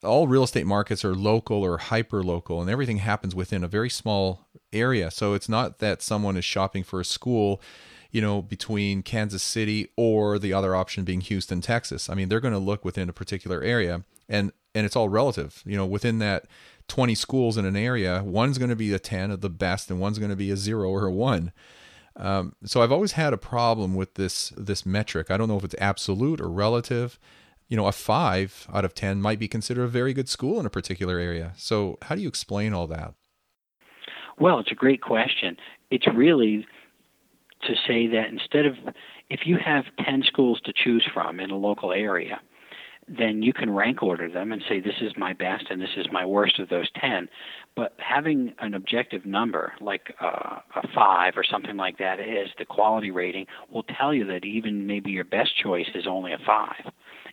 [0.04, 3.90] all real estate markets are local or hyper local and everything happens within a very
[3.90, 5.10] small area.
[5.10, 7.60] So it's not that someone is shopping for a school,
[8.10, 12.08] you know, between Kansas City or the other option being Houston, Texas.
[12.10, 15.62] I mean, they're going to look within a particular area and and it's all relative.
[15.64, 16.46] You know, within that
[16.88, 20.00] 20 schools in an area, one's going to be a 10 of the best and
[20.00, 21.52] one's going to be a 0 or a 1.
[22.16, 25.30] Um, so I've always had a problem with this this metric.
[25.30, 27.18] I don't know if it's absolute or relative.
[27.68, 30.66] You know, a five out of ten might be considered a very good school in
[30.66, 31.52] a particular area.
[31.56, 33.14] So how do you explain all that?
[34.38, 35.56] Well, it's a great question.
[35.90, 36.66] It's really
[37.62, 38.74] to say that instead of
[39.30, 42.40] if you have 10 schools to choose from in a local area,
[43.08, 46.06] then you can rank order them and say this is my best and this is
[46.12, 47.28] my worst of those 10
[47.76, 52.64] but having an objective number like uh, a 5 or something like that as the
[52.64, 56.72] quality rating will tell you that even maybe your best choice is only a 5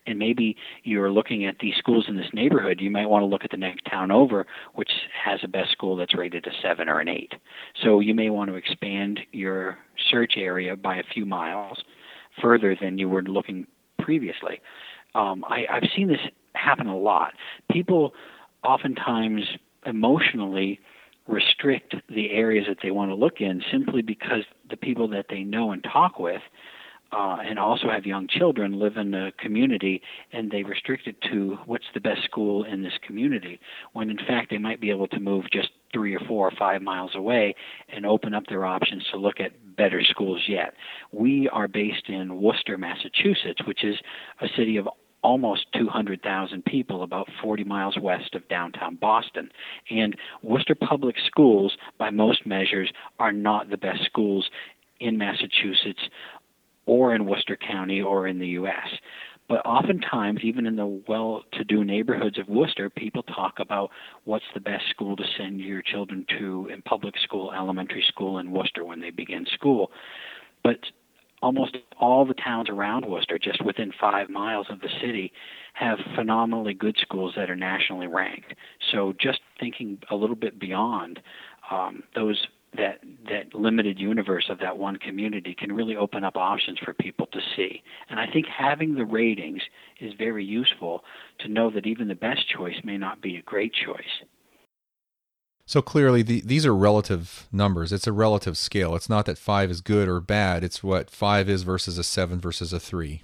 [0.07, 3.43] and maybe you're looking at these schools in this neighborhood you might want to look
[3.43, 4.91] at the next town over which
[5.23, 7.33] has a best school that's rated a 7 or an 8
[7.83, 9.77] so you may want to expand your
[10.09, 11.81] search area by a few miles
[12.41, 13.67] further than you were looking
[13.99, 14.59] previously
[15.15, 16.19] um, I, I've seen this
[16.53, 17.33] happen a lot.
[17.71, 18.13] People
[18.63, 19.43] oftentimes
[19.85, 20.79] emotionally
[21.27, 25.43] restrict the areas that they want to look in simply because the people that they
[25.43, 26.41] know and talk with
[27.11, 31.57] uh, and also have young children live in the community and they restrict it to
[31.65, 33.59] what's the best school in this community
[33.93, 36.81] when in fact they might be able to move just three or four or five
[36.81, 37.53] miles away
[37.89, 40.73] and open up their options to look at better schools yet.
[41.11, 43.97] We are based in Worcester, Massachusetts, which is
[44.41, 44.87] a city of
[45.23, 49.49] almost 200,000 people about 40 miles west of downtown Boston.
[49.89, 54.49] And Worcester Public Schools, by most measures, are not the best schools
[54.99, 56.01] in Massachusetts
[56.85, 58.87] or in Worcester County or in the U.S.
[59.51, 63.89] But oftentimes, even in the well to do neighborhoods of Worcester, people talk about
[64.23, 68.51] what's the best school to send your children to in public school, elementary school in
[68.51, 69.91] Worcester when they begin school.
[70.63, 70.77] But
[71.41, 75.33] almost all the towns around Worcester, just within five miles of the city,
[75.73, 78.53] have phenomenally good schools that are nationally ranked.
[78.93, 81.19] So just thinking a little bit beyond
[81.69, 86.79] um, those that that limited universe of that one community can really open up options
[86.79, 87.83] for people to see.
[88.09, 89.61] And I think having the ratings
[89.99, 91.03] is very useful
[91.39, 94.25] to know that even the best choice may not be a great choice.
[95.65, 97.93] So clearly, the, these are relative numbers.
[97.93, 98.95] It's a relative scale.
[98.95, 100.63] It's not that five is good or bad.
[100.63, 103.23] It's what five is versus a seven versus a three.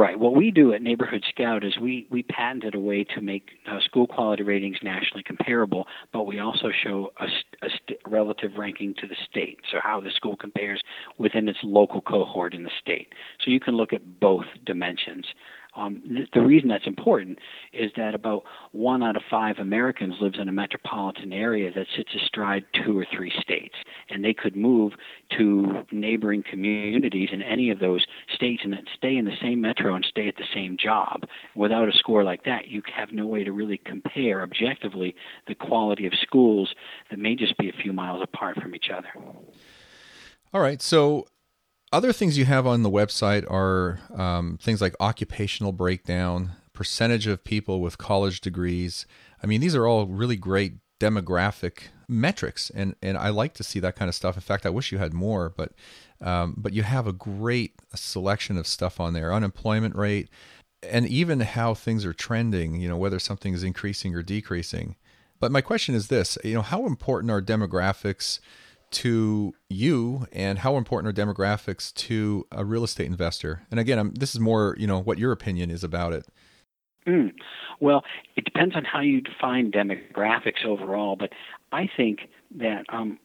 [0.00, 0.18] Right.
[0.18, 3.80] What we do at Neighborhood Scout is we, we patented a way to make uh,
[3.84, 9.06] school quality ratings nationally comparable, but we also show a, a st- relative ranking to
[9.06, 10.82] the state, so how the school compares
[11.18, 13.08] within its local cohort in the state.
[13.44, 15.26] So you can look at both dimensions.
[15.76, 17.38] Um, th- the reason that's important
[17.72, 22.10] is that about one out of five Americans lives in a metropolitan area that sits
[22.14, 23.74] astride two or three states,
[24.08, 24.92] and they could move
[25.38, 30.04] to neighboring communities in any of those states and stay in the same metro and
[30.04, 31.24] stay at the same job.
[31.54, 35.14] Without a score like that, you have no way to really compare objectively
[35.46, 36.74] the quality of schools
[37.10, 39.08] that may just be a few miles apart from each other.
[40.52, 41.26] All right, so
[41.92, 47.44] other things you have on the website are um, things like occupational breakdown, percentage of
[47.44, 49.06] people with college degrees.
[49.42, 53.80] I mean, these are all really great demographic metrics, and and I like to see
[53.80, 54.36] that kind of stuff.
[54.36, 55.72] In fact, I wish you had more, but
[56.20, 60.28] um, but you have a great selection of stuff on there: unemployment rate,
[60.82, 62.80] and even how things are trending.
[62.80, 64.96] You know, whether something is increasing or decreasing.
[65.40, 68.38] But my question is this: you know, how important are demographics?
[68.90, 73.62] To you and how important are demographics to a real estate investor?
[73.70, 76.26] And again, I'm, this is more, you know, what your opinion is about it.
[77.06, 77.32] Mm.
[77.80, 78.04] Well,
[78.36, 81.30] it depends on how you define demographics overall, but
[81.72, 83.18] I think that um,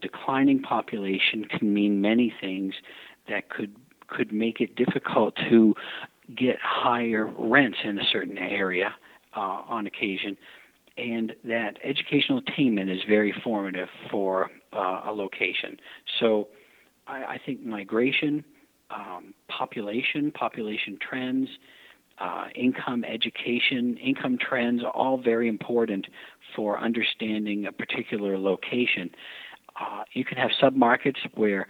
[0.00, 2.74] declining population can mean many things
[3.28, 3.74] that could
[4.08, 5.74] could make it difficult to
[6.36, 8.94] get higher rents in a certain area
[9.34, 10.36] uh, on occasion
[10.96, 15.78] and that educational attainment is very formative for uh, a location.
[16.20, 16.48] So
[17.06, 18.44] I, I think migration,
[18.90, 21.48] um, population, population trends,
[22.20, 26.06] uh, income, education, income trends, all very important
[26.54, 29.10] for understanding a particular location.
[29.80, 31.66] Uh, you can have submarkets where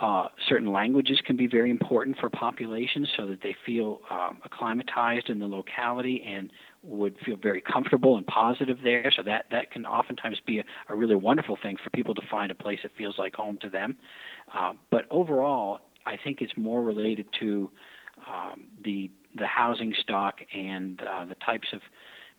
[0.00, 5.30] uh, certain languages can be very important for populations so that they feel um, acclimatized
[5.30, 6.50] in the locality and
[6.84, 9.10] would feel very comfortable and positive there.
[9.16, 12.50] So that that can oftentimes be a, a really wonderful thing for people to find
[12.50, 13.96] a place that feels like home to them.
[14.54, 17.70] Uh, but overall, I think it's more related to
[18.28, 21.80] um, the the housing stock and uh, the types of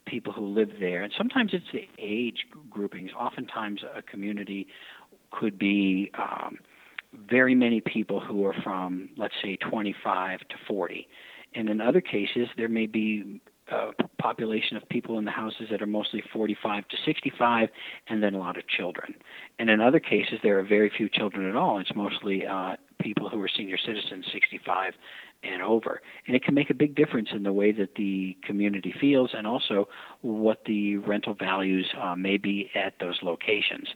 [0.06, 1.04] people who live there.
[1.04, 3.12] And sometimes it's the age groupings.
[3.18, 4.68] Oftentimes, a community
[5.32, 6.60] could be um,
[7.30, 11.08] very many people who are from, let's say, 25 to 40.
[11.56, 15.82] And in other cases, there may be a population of people in the houses that
[15.82, 17.70] are mostly 45 to 65,
[18.08, 19.16] and then a lot of children.
[19.60, 21.80] And in other cases, there are very few children at all.
[21.80, 24.94] It's mostly uh, people who are senior citizens, 65
[25.44, 26.02] and over.
[26.28, 29.46] And it can make a big difference in the way that the community feels and
[29.46, 29.88] also
[30.22, 33.90] what the rental values uh, may be at those locations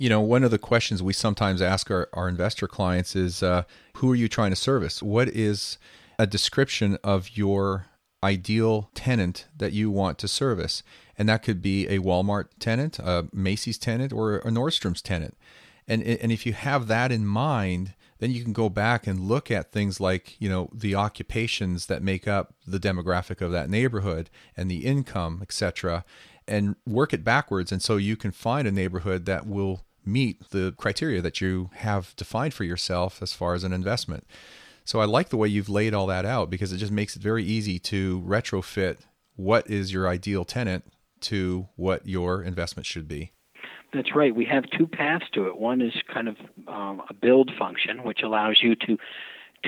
[0.00, 3.64] you know, one of the questions we sometimes ask our, our investor clients is uh,
[3.96, 5.02] who are you trying to service?
[5.02, 5.76] What is
[6.18, 7.89] a description of your
[8.22, 10.82] ideal tenant that you want to service?
[11.16, 15.36] And that could be a Walmart tenant, a Macy's tenant, or a Nordstrom's tenant.
[15.86, 19.50] And, and if you have that in mind, then you can go back and look
[19.50, 24.30] at things like, you know, the occupations that make up the demographic of that neighborhood
[24.56, 26.04] and the income, etc.,
[26.46, 27.72] and work it backwards.
[27.72, 32.14] And so you can find a neighborhood that will meet the criteria that you have
[32.16, 34.26] defined for yourself as far as an investment.
[34.84, 37.22] So I like the way you've laid all that out because it just makes it
[37.22, 38.98] very easy to retrofit
[39.36, 40.84] what is your ideal tenant
[41.20, 43.32] to what your investment should be.
[43.92, 44.34] That's right.
[44.34, 45.58] We have two paths to it.
[45.58, 46.36] One is kind of
[46.68, 48.96] um, a build function, which allows you to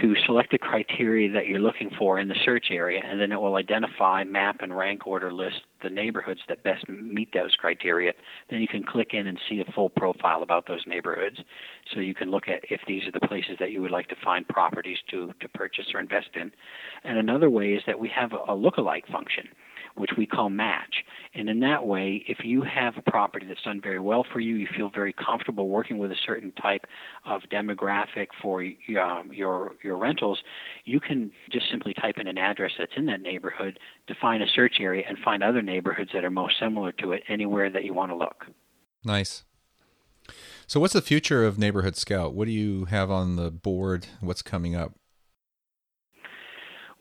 [0.00, 3.40] to select the criteria that you're looking for in the search area, and then it
[3.40, 8.12] will identify, map, and rank order list the neighborhoods that best meet those criteria.
[8.48, 11.38] Then you can click in and see a full profile about those neighborhoods.
[11.92, 14.16] So you can look at if these are the places that you would like to
[14.24, 16.52] find properties to, to purchase or invest in.
[17.05, 19.49] And another way is that we have a, a lookalike function
[19.97, 21.05] which we call match.
[21.34, 24.57] And in that way, if you have a property that's done very well for you,
[24.57, 26.86] you feel very comfortable working with a certain type
[27.24, 28.62] of demographic for
[29.01, 30.38] um, your your rentals,
[30.84, 34.76] you can just simply type in an address that's in that neighborhood, define a search
[34.80, 38.11] area, and find other neighborhoods that are most similar to it anywhere that you want
[38.11, 38.47] to look.
[39.05, 39.45] Nice.
[40.66, 42.34] So, what's the future of Neighborhood Scout?
[42.34, 44.07] What do you have on the board?
[44.20, 44.93] What's coming up?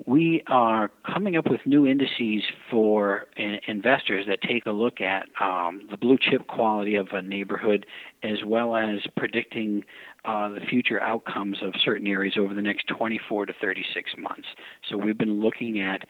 [0.05, 3.27] We are coming up with new indices for
[3.67, 7.85] investors that take a look at um, the blue chip quality of a neighborhood
[8.23, 9.83] as well as predicting
[10.25, 14.47] uh, the future outcomes of certain areas over the next 24 to 36 months.
[14.89, 16.07] So we've been looking at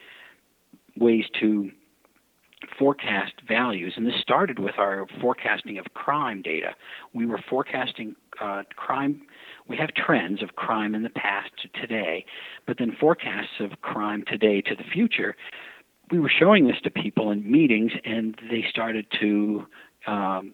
[0.97, 1.71] ways to
[2.77, 6.75] forecast values, and this started with our forecasting of crime data.
[7.13, 9.21] We were forecasting uh, crime
[9.71, 12.25] we have trends of crime in the past to today,
[12.67, 15.35] but then forecasts of crime today to the future.
[16.11, 19.65] We were showing this to people in meetings, and they started to
[20.07, 20.53] um,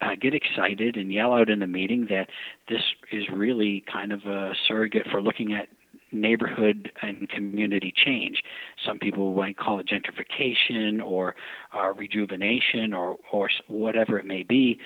[0.00, 2.30] uh, get excited and yell out in the meeting that
[2.70, 2.80] this
[3.12, 5.68] is really kind of a surrogate for looking at
[6.10, 8.42] neighborhood and community change.
[8.86, 11.34] Some people might call it gentrification or
[11.76, 14.78] uh, rejuvenation or, or whatever it may be.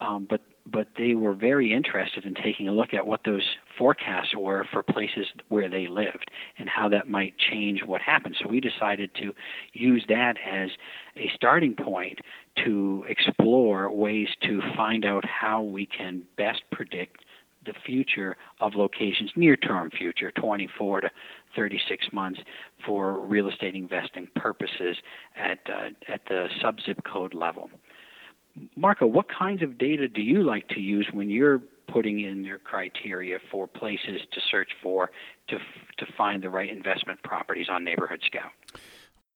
[0.00, 3.42] Um, but but they were very interested in taking a look at what those
[3.76, 8.36] forecasts were for places where they lived and how that might change what happened.
[8.40, 9.34] So we decided to
[9.72, 10.70] use that as
[11.16, 12.20] a starting point
[12.64, 17.24] to explore ways to find out how we can best predict
[17.66, 21.10] the future of locations, near term future, 24 to
[21.56, 22.40] 36 months
[22.84, 24.96] for real estate investing purposes
[25.36, 27.70] at, uh, at the sub zip code level.
[28.76, 32.58] Marco, what kinds of data do you like to use when you're putting in your
[32.58, 35.10] criteria for places to search for
[35.48, 35.58] to
[35.98, 38.52] to find the right investment properties on Neighborhood Scout?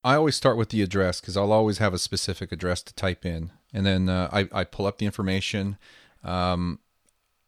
[0.04, 3.26] I always start with the address because I'll always have a specific address to type
[3.26, 5.76] in, and then uh, I, I pull up the information.
[6.22, 6.78] Um,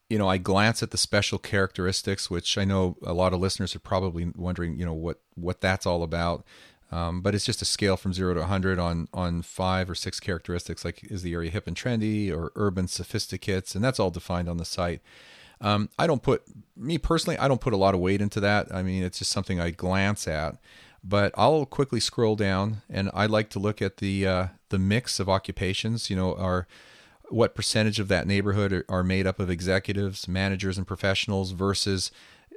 [0.09, 3.77] you know, I glance at the special characteristics, which I know a lot of listeners
[3.77, 6.45] are probably wondering, you know, what what that's all about.
[6.93, 10.19] Um, but it's just a scale from zero to 100 on on five or six
[10.19, 14.49] characteristics, like is the area hip and trendy or urban sophisticates, and that's all defined
[14.49, 15.01] on the site.
[15.61, 16.43] Um, I don't put
[16.77, 18.75] me personally, I don't put a lot of weight into that.
[18.75, 20.57] I mean, it's just something I glance at,
[21.05, 25.21] but I'll quickly scroll down, and I like to look at the uh, the mix
[25.21, 26.11] of occupations.
[26.11, 26.67] You know, are
[27.29, 32.11] what percentage of that neighborhood are, are made up of executives, managers, and professionals versus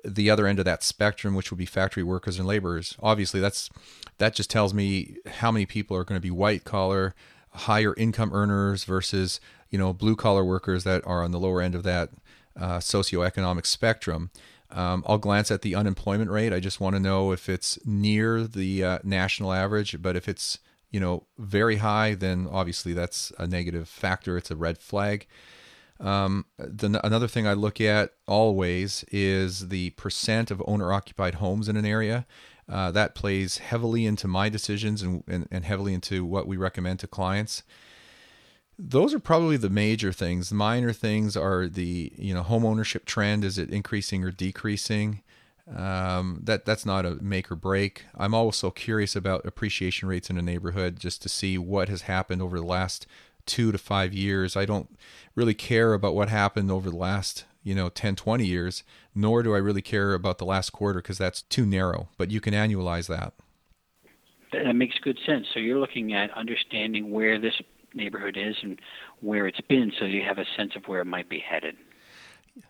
[0.03, 2.97] the other end of that spectrum, which would be factory workers and laborers.
[3.01, 3.69] Obviously, that's
[4.17, 7.15] that just tells me how many people are going to be white collar,
[7.51, 9.39] higher income earners versus
[9.69, 12.09] you know blue collar workers that are on the lower end of that
[12.59, 14.29] uh, socioeconomic spectrum.
[14.71, 16.51] Um, I'll glance at the unemployment rate.
[16.51, 20.59] I just want to know if it's near the uh, national average, but if it's
[20.91, 24.37] you know very high, then obviously that's a negative factor.
[24.37, 25.27] It's a red flag.
[26.03, 31.69] Um, the, another thing I look at always is the percent of owner occupied homes
[31.69, 32.25] in an area.
[32.69, 36.97] Uh, that plays heavily into my decisions and, and, and, heavily into what we recommend
[36.97, 37.63] to clients.
[38.79, 40.51] Those are probably the major things.
[40.51, 43.43] Minor things are the you know home ownership trend.
[43.43, 45.21] Is it increasing or decreasing?
[45.73, 48.05] Um, that that's not a make or break.
[48.15, 52.41] I'm also curious about appreciation rates in a neighborhood just to see what has happened
[52.41, 53.05] over the last
[53.45, 54.55] two to five years.
[54.55, 54.89] I don't
[55.35, 58.83] really care about what happened over the last, you know, 10, 20 years,
[59.15, 62.41] nor do I really care about the last quarter because that's too narrow, but you
[62.41, 63.33] can annualize that.
[64.51, 65.47] That makes good sense.
[65.53, 67.55] So you're looking at understanding where this
[67.95, 68.79] neighborhood is and
[69.21, 71.75] where it's been so you have a sense of where it might be headed.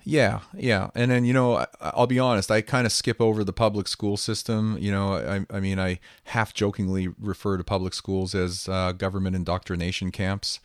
[0.05, 2.49] Yeah, yeah, and then you know, I'll be honest.
[2.49, 4.77] I kind of skip over the public school system.
[4.79, 9.36] You know, I, I mean, I half jokingly refer to public schools as uh, government
[9.36, 10.61] indoctrination camps,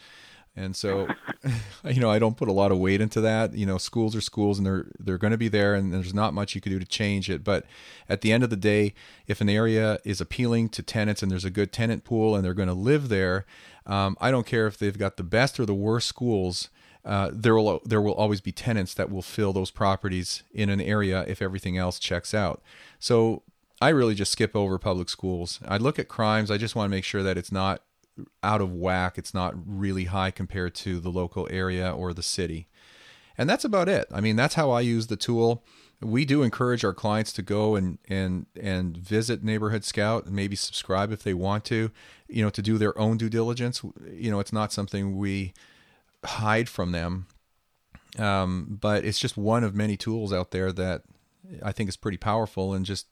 [0.54, 1.08] and so,
[1.84, 3.54] you know, I don't put a lot of weight into that.
[3.54, 6.34] You know, schools are schools, and they're they're going to be there, and there's not
[6.34, 7.42] much you can do to change it.
[7.42, 7.64] But
[8.08, 8.94] at the end of the day,
[9.26, 12.54] if an area is appealing to tenants and there's a good tenant pool and they're
[12.54, 13.46] going to live there,
[13.86, 16.70] um, I don't care if they've got the best or the worst schools
[17.08, 20.78] uh, there will there will always be tenants that will fill those properties in an
[20.78, 22.62] area if everything else checks out.
[22.98, 23.42] So
[23.80, 25.58] I really just skip over public schools.
[25.66, 26.50] I look at crimes.
[26.50, 27.82] I just want to make sure that it's not
[28.42, 29.16] out of whack.
[29.16, 32.68] It's not really high compared to the local area or the city.
[33.38, 34.06] And that's about it.
[34.12, 35.64] I mean, that's how I use the tool.
[36.02, 40.56] We do encourage our clients to go and and and visit Neighborhood Scout and maybe
[40.56, 41.90] subscribe if they want to,
[42.28, 43.82] you know, to do their own due diligence.
[44.12, 45.54] You know, it's not something we
[46.24, 47.26] hide from them.
[48.18, 51.02] Um, but it's just one of many tools out there that
[51.62, 53.06] I think is pretty powerful, and just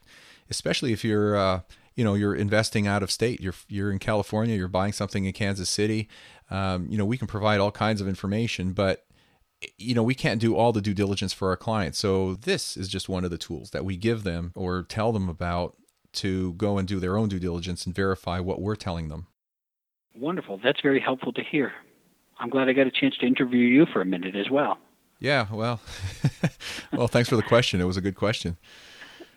[0.51, 1.61] especially if you're uh,
[1.95, 5.33] you know you're investing out of state, you're you're in California, you're buying something in
[5.33, 6.09] Kansas City.
[6.51, 9.07] Um, you know we can provide all kinds of information, but
[9.79, 11.99] you know we can't do all the due diligence for our clients.
[11.99, 15.29] So this is just one of the tools that we give them or tell them
[15.29, 15.77] about
[16.15, 19.27] to go and do their own due diligence and verify what we're telling them.
[20.15, 20.59] Wonderful.
[20.63, 21.73] That's very helpful to hear.
[22.39, 24.79] I'm glad I got a chance to interview you for a minute as well.
[25.19, 25.81] Yeah, well,
[26.93, 27.81] well, thanks for the question.
[27.81, 28.59] It was a good question.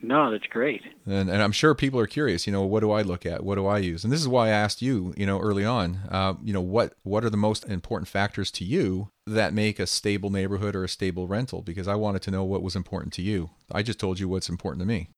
[0.01, 0.81] No, that's great.
[1.05, 2.47] And, and I'm sure people are curious.
[2.47, 3.43] You know, what do I look at?
[3.43, 4.03] What do I use?
[4.03, 5.13] And this is why I asked you.
[5.17, 5.99] You know, early on.
[6.09, 9.87] Uh, you know, what what are the most important factors to you that make a
[9.87, 11.61] stable neighborhood or a stable rental?
[11.61, 13.49] Because I wanted to know what was important to you.
[13.71, 15.09] I just told you what's important to me.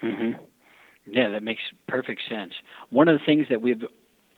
[0.00, 0.32] hmm
[1.06, 2.52] Yeah, that makes perfect sense.
[2.90, 3.82] One of the things that we've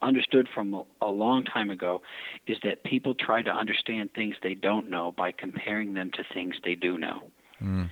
[0.03, 2.03] understood from a, long time ago
[2.46, 6.55] is that people try to understand things they don't know by comparing them to things
[6.64, 7.22] they do know.
[7.62, 7.90] Mm.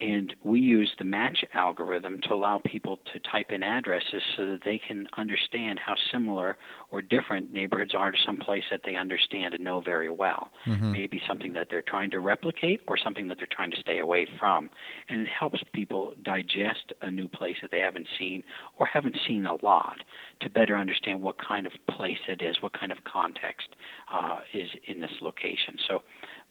[0.00, 4.60] And we use the match algorithm to allow people to type in addresses so that
[4.64, 6.56] they can understand how similar
[6.92, 10.52] or different neighborhoods are to some place that they understand and know very well.
[10.66, 10.92] Mhm.
[10.92, 14.26] Maybe something that they're trying to replicate or something that they're trying to stay away
[14.38, 14.70] from.
[15.08, 18.44] And it helps people digest a new place that they haven't seen
[18.76, 19.98] or haven't seen a lot
[20.40, 23.74] to better understand what kind of place it is, what kind of context
[24.12, 25.76] uh, is in this location.
[25.88, 26.02] So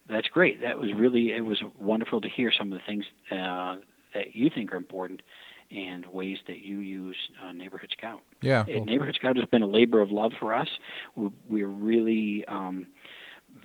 [0.08, 0.60] that's great.
[0.62, 3.76] That was really it was wonderful to hear some of the things uh,
[4.14, 5.22] that you think are important
[5.70, 8.20] and ways that you use uh, Neighborhood Scout.
[8.40, 8.64] Yeah.
[8.66, 10.68] Well- Neighborhood Scout has been a labor of love for us.
[11.14, 12.86] We- We're really um,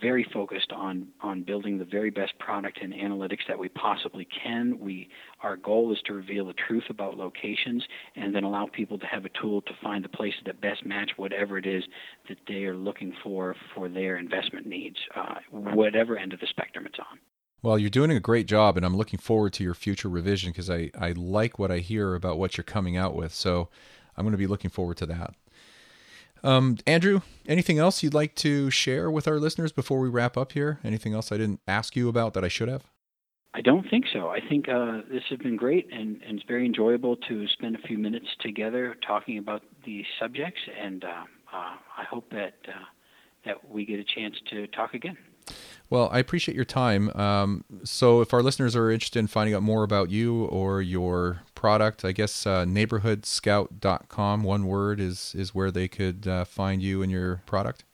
[0.01, 4.79] very focused on on building the very best product and analytics that we possibly can.
[4.79, 5.09] We
[5.41, 7.83] our goal is to reveal the truth about locations
[8.15, 11.11] and then allow people to have a tool to find the places that best match
[11.17, 11.83] whatever it is
[12.29, 16.85] that they are looking for for their investment needs, uh, whatever end of the spectrum
[16.85, 17.19] it's on.
[17.61, 20.69] Well, you're doing a great job, and I'm looking forward to your future revision because
[20.69, 23.33] I, I like what I hear about what you're coming out with.
[23.33, 23.69] So
[24.17, 25.33] I'm going to be looking forward to that.
[26.43, 30.51] Um, Andrew, anything else you'd like to share with our listeners before we wrap up
[30.51, 30.79] here?
[30.83, 32.83] Anything else I didn't ask you about that I should have?
[33.55, 34.29] I don't think so.
[34.29, 37.87] I think uh, this has been great, and, and it's very enjoyable to spend a
[37.87, 40.59] few minutes together talking about these subjects.
[40.81, 41.23] And uh,
[41.53, 42.85] uh, I hope that uh,
[43.45, 45.17] that we get a chance to talk again.
[45.89, 47.09] Well, I appreciate your time.
[47.15, 51.41] Um, so, if our listeners are interested in finding out more about you or your
[51.63, 57.01] product, I guess uh, neighborhoodscout.com, one word, is, is where they could uh, find you
[57.01, 57.85] and your product.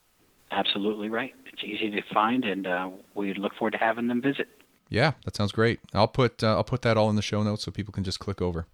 [0.49, 1.35] Absolutely right.
[1.53, 4.47] It's easy to find, and uh, we look forward to having them visit.
[4.89, 5.81] Yeah, that sounds great.
[5.93, 8.19] I'll put uh, I'll put that all in the show notes so people can just
[8.19, 8.65] click over.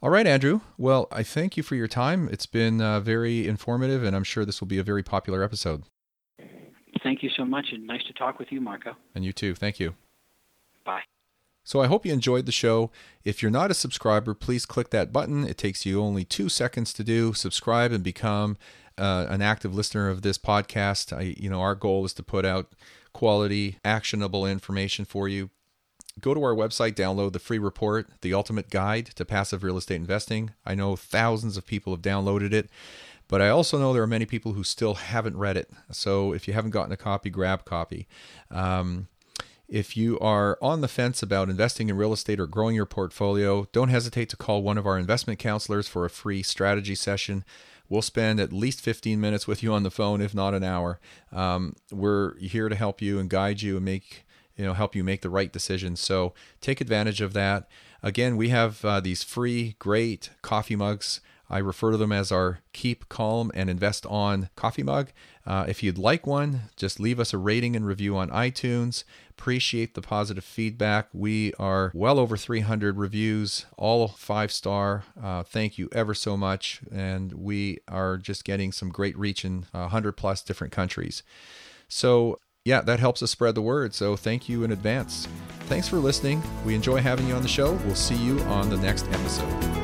[0.00, 0.62] All right, Andrew.
[0.78, 2.26] Well, I thank you for your time.
[2.32, 5.82] It's been uh, very informative, and I'm sure this will be a very popular episode.
[7.02, 8.96] Thank you so much, and nice to talk with you, Marco.
[9.14, 9.54] And you too.
[9.54, 9.94] Thank you.
[10.86, 11.02] Bye.
[11.64, 12.90] So I hope you enjoyed the show.
[13.24, 15.48] If you're not a subscriber, please click that button.
[15.48, 17.32] It takes you only two seconds to do.
[17.32, 18.58] Subscribe and become
[18.98, 21.16] uh, an active listener of this podcast.
[21.16, 22.74] I, you know, our goal is to put out
[23.14, 25.50] quality, actionable information for you.
[26.20, 29.96] Go to our website, download the free report, The Ultimate Guide to Passive Real Estate
[29.96, 30.52] Investing.
[30.64, 32.70] I know thousands of people have downloaded it,
[33.26, 35.70] but I also know there are many people who still haven't read it.
[35.90, 38.06] So if you haven't gotten a copy, grab a copy.
[38.50, 39.08] Um,
[39.68, 43.66] if you are on the fence about investing in real estate or growing your portfolio,
[43.72, 47.44] don't hesitate to call one of our investment counselors for a free strategy session.
[47.88, 51.00] We'll spend at least 15 minutes with you on the phone, if not an hour.
[51.32, 54.24] Um, we're here to help you and guide you and make
[54.56, 56.00] you know help you make the right decisions.
[56.00, 57.68] So take advantage of that.
[58.02, 61.20] Again, we have uh, these free, great coffee mugs.
[61.54, 65.12] I refer to them as our Keep Calm and Invest On coffee mug.
[65.46, 69.04] Uh, if you'd like one, just leave us a rating and review on iTunes.
[69.30, 71.06] Appreciate the positive feedback.
[71.12, 75.04] We are well over 300 reviews, all five star.
[75.22, 76.80] Uh, thank you ever so much.
[76.92, 81.22] And we are just getting some great reach in 100 plus different countries.
[81.86, 83.94] So, yeah, that helps us spread the word.
[83.94, 85.28] So, thank you in advance.
[85.66, 86.42] Thanks for listening.
[86.64, 87.74] We enjoy having you on the show.
[87.84, 89.83] We'll see you on the next episode.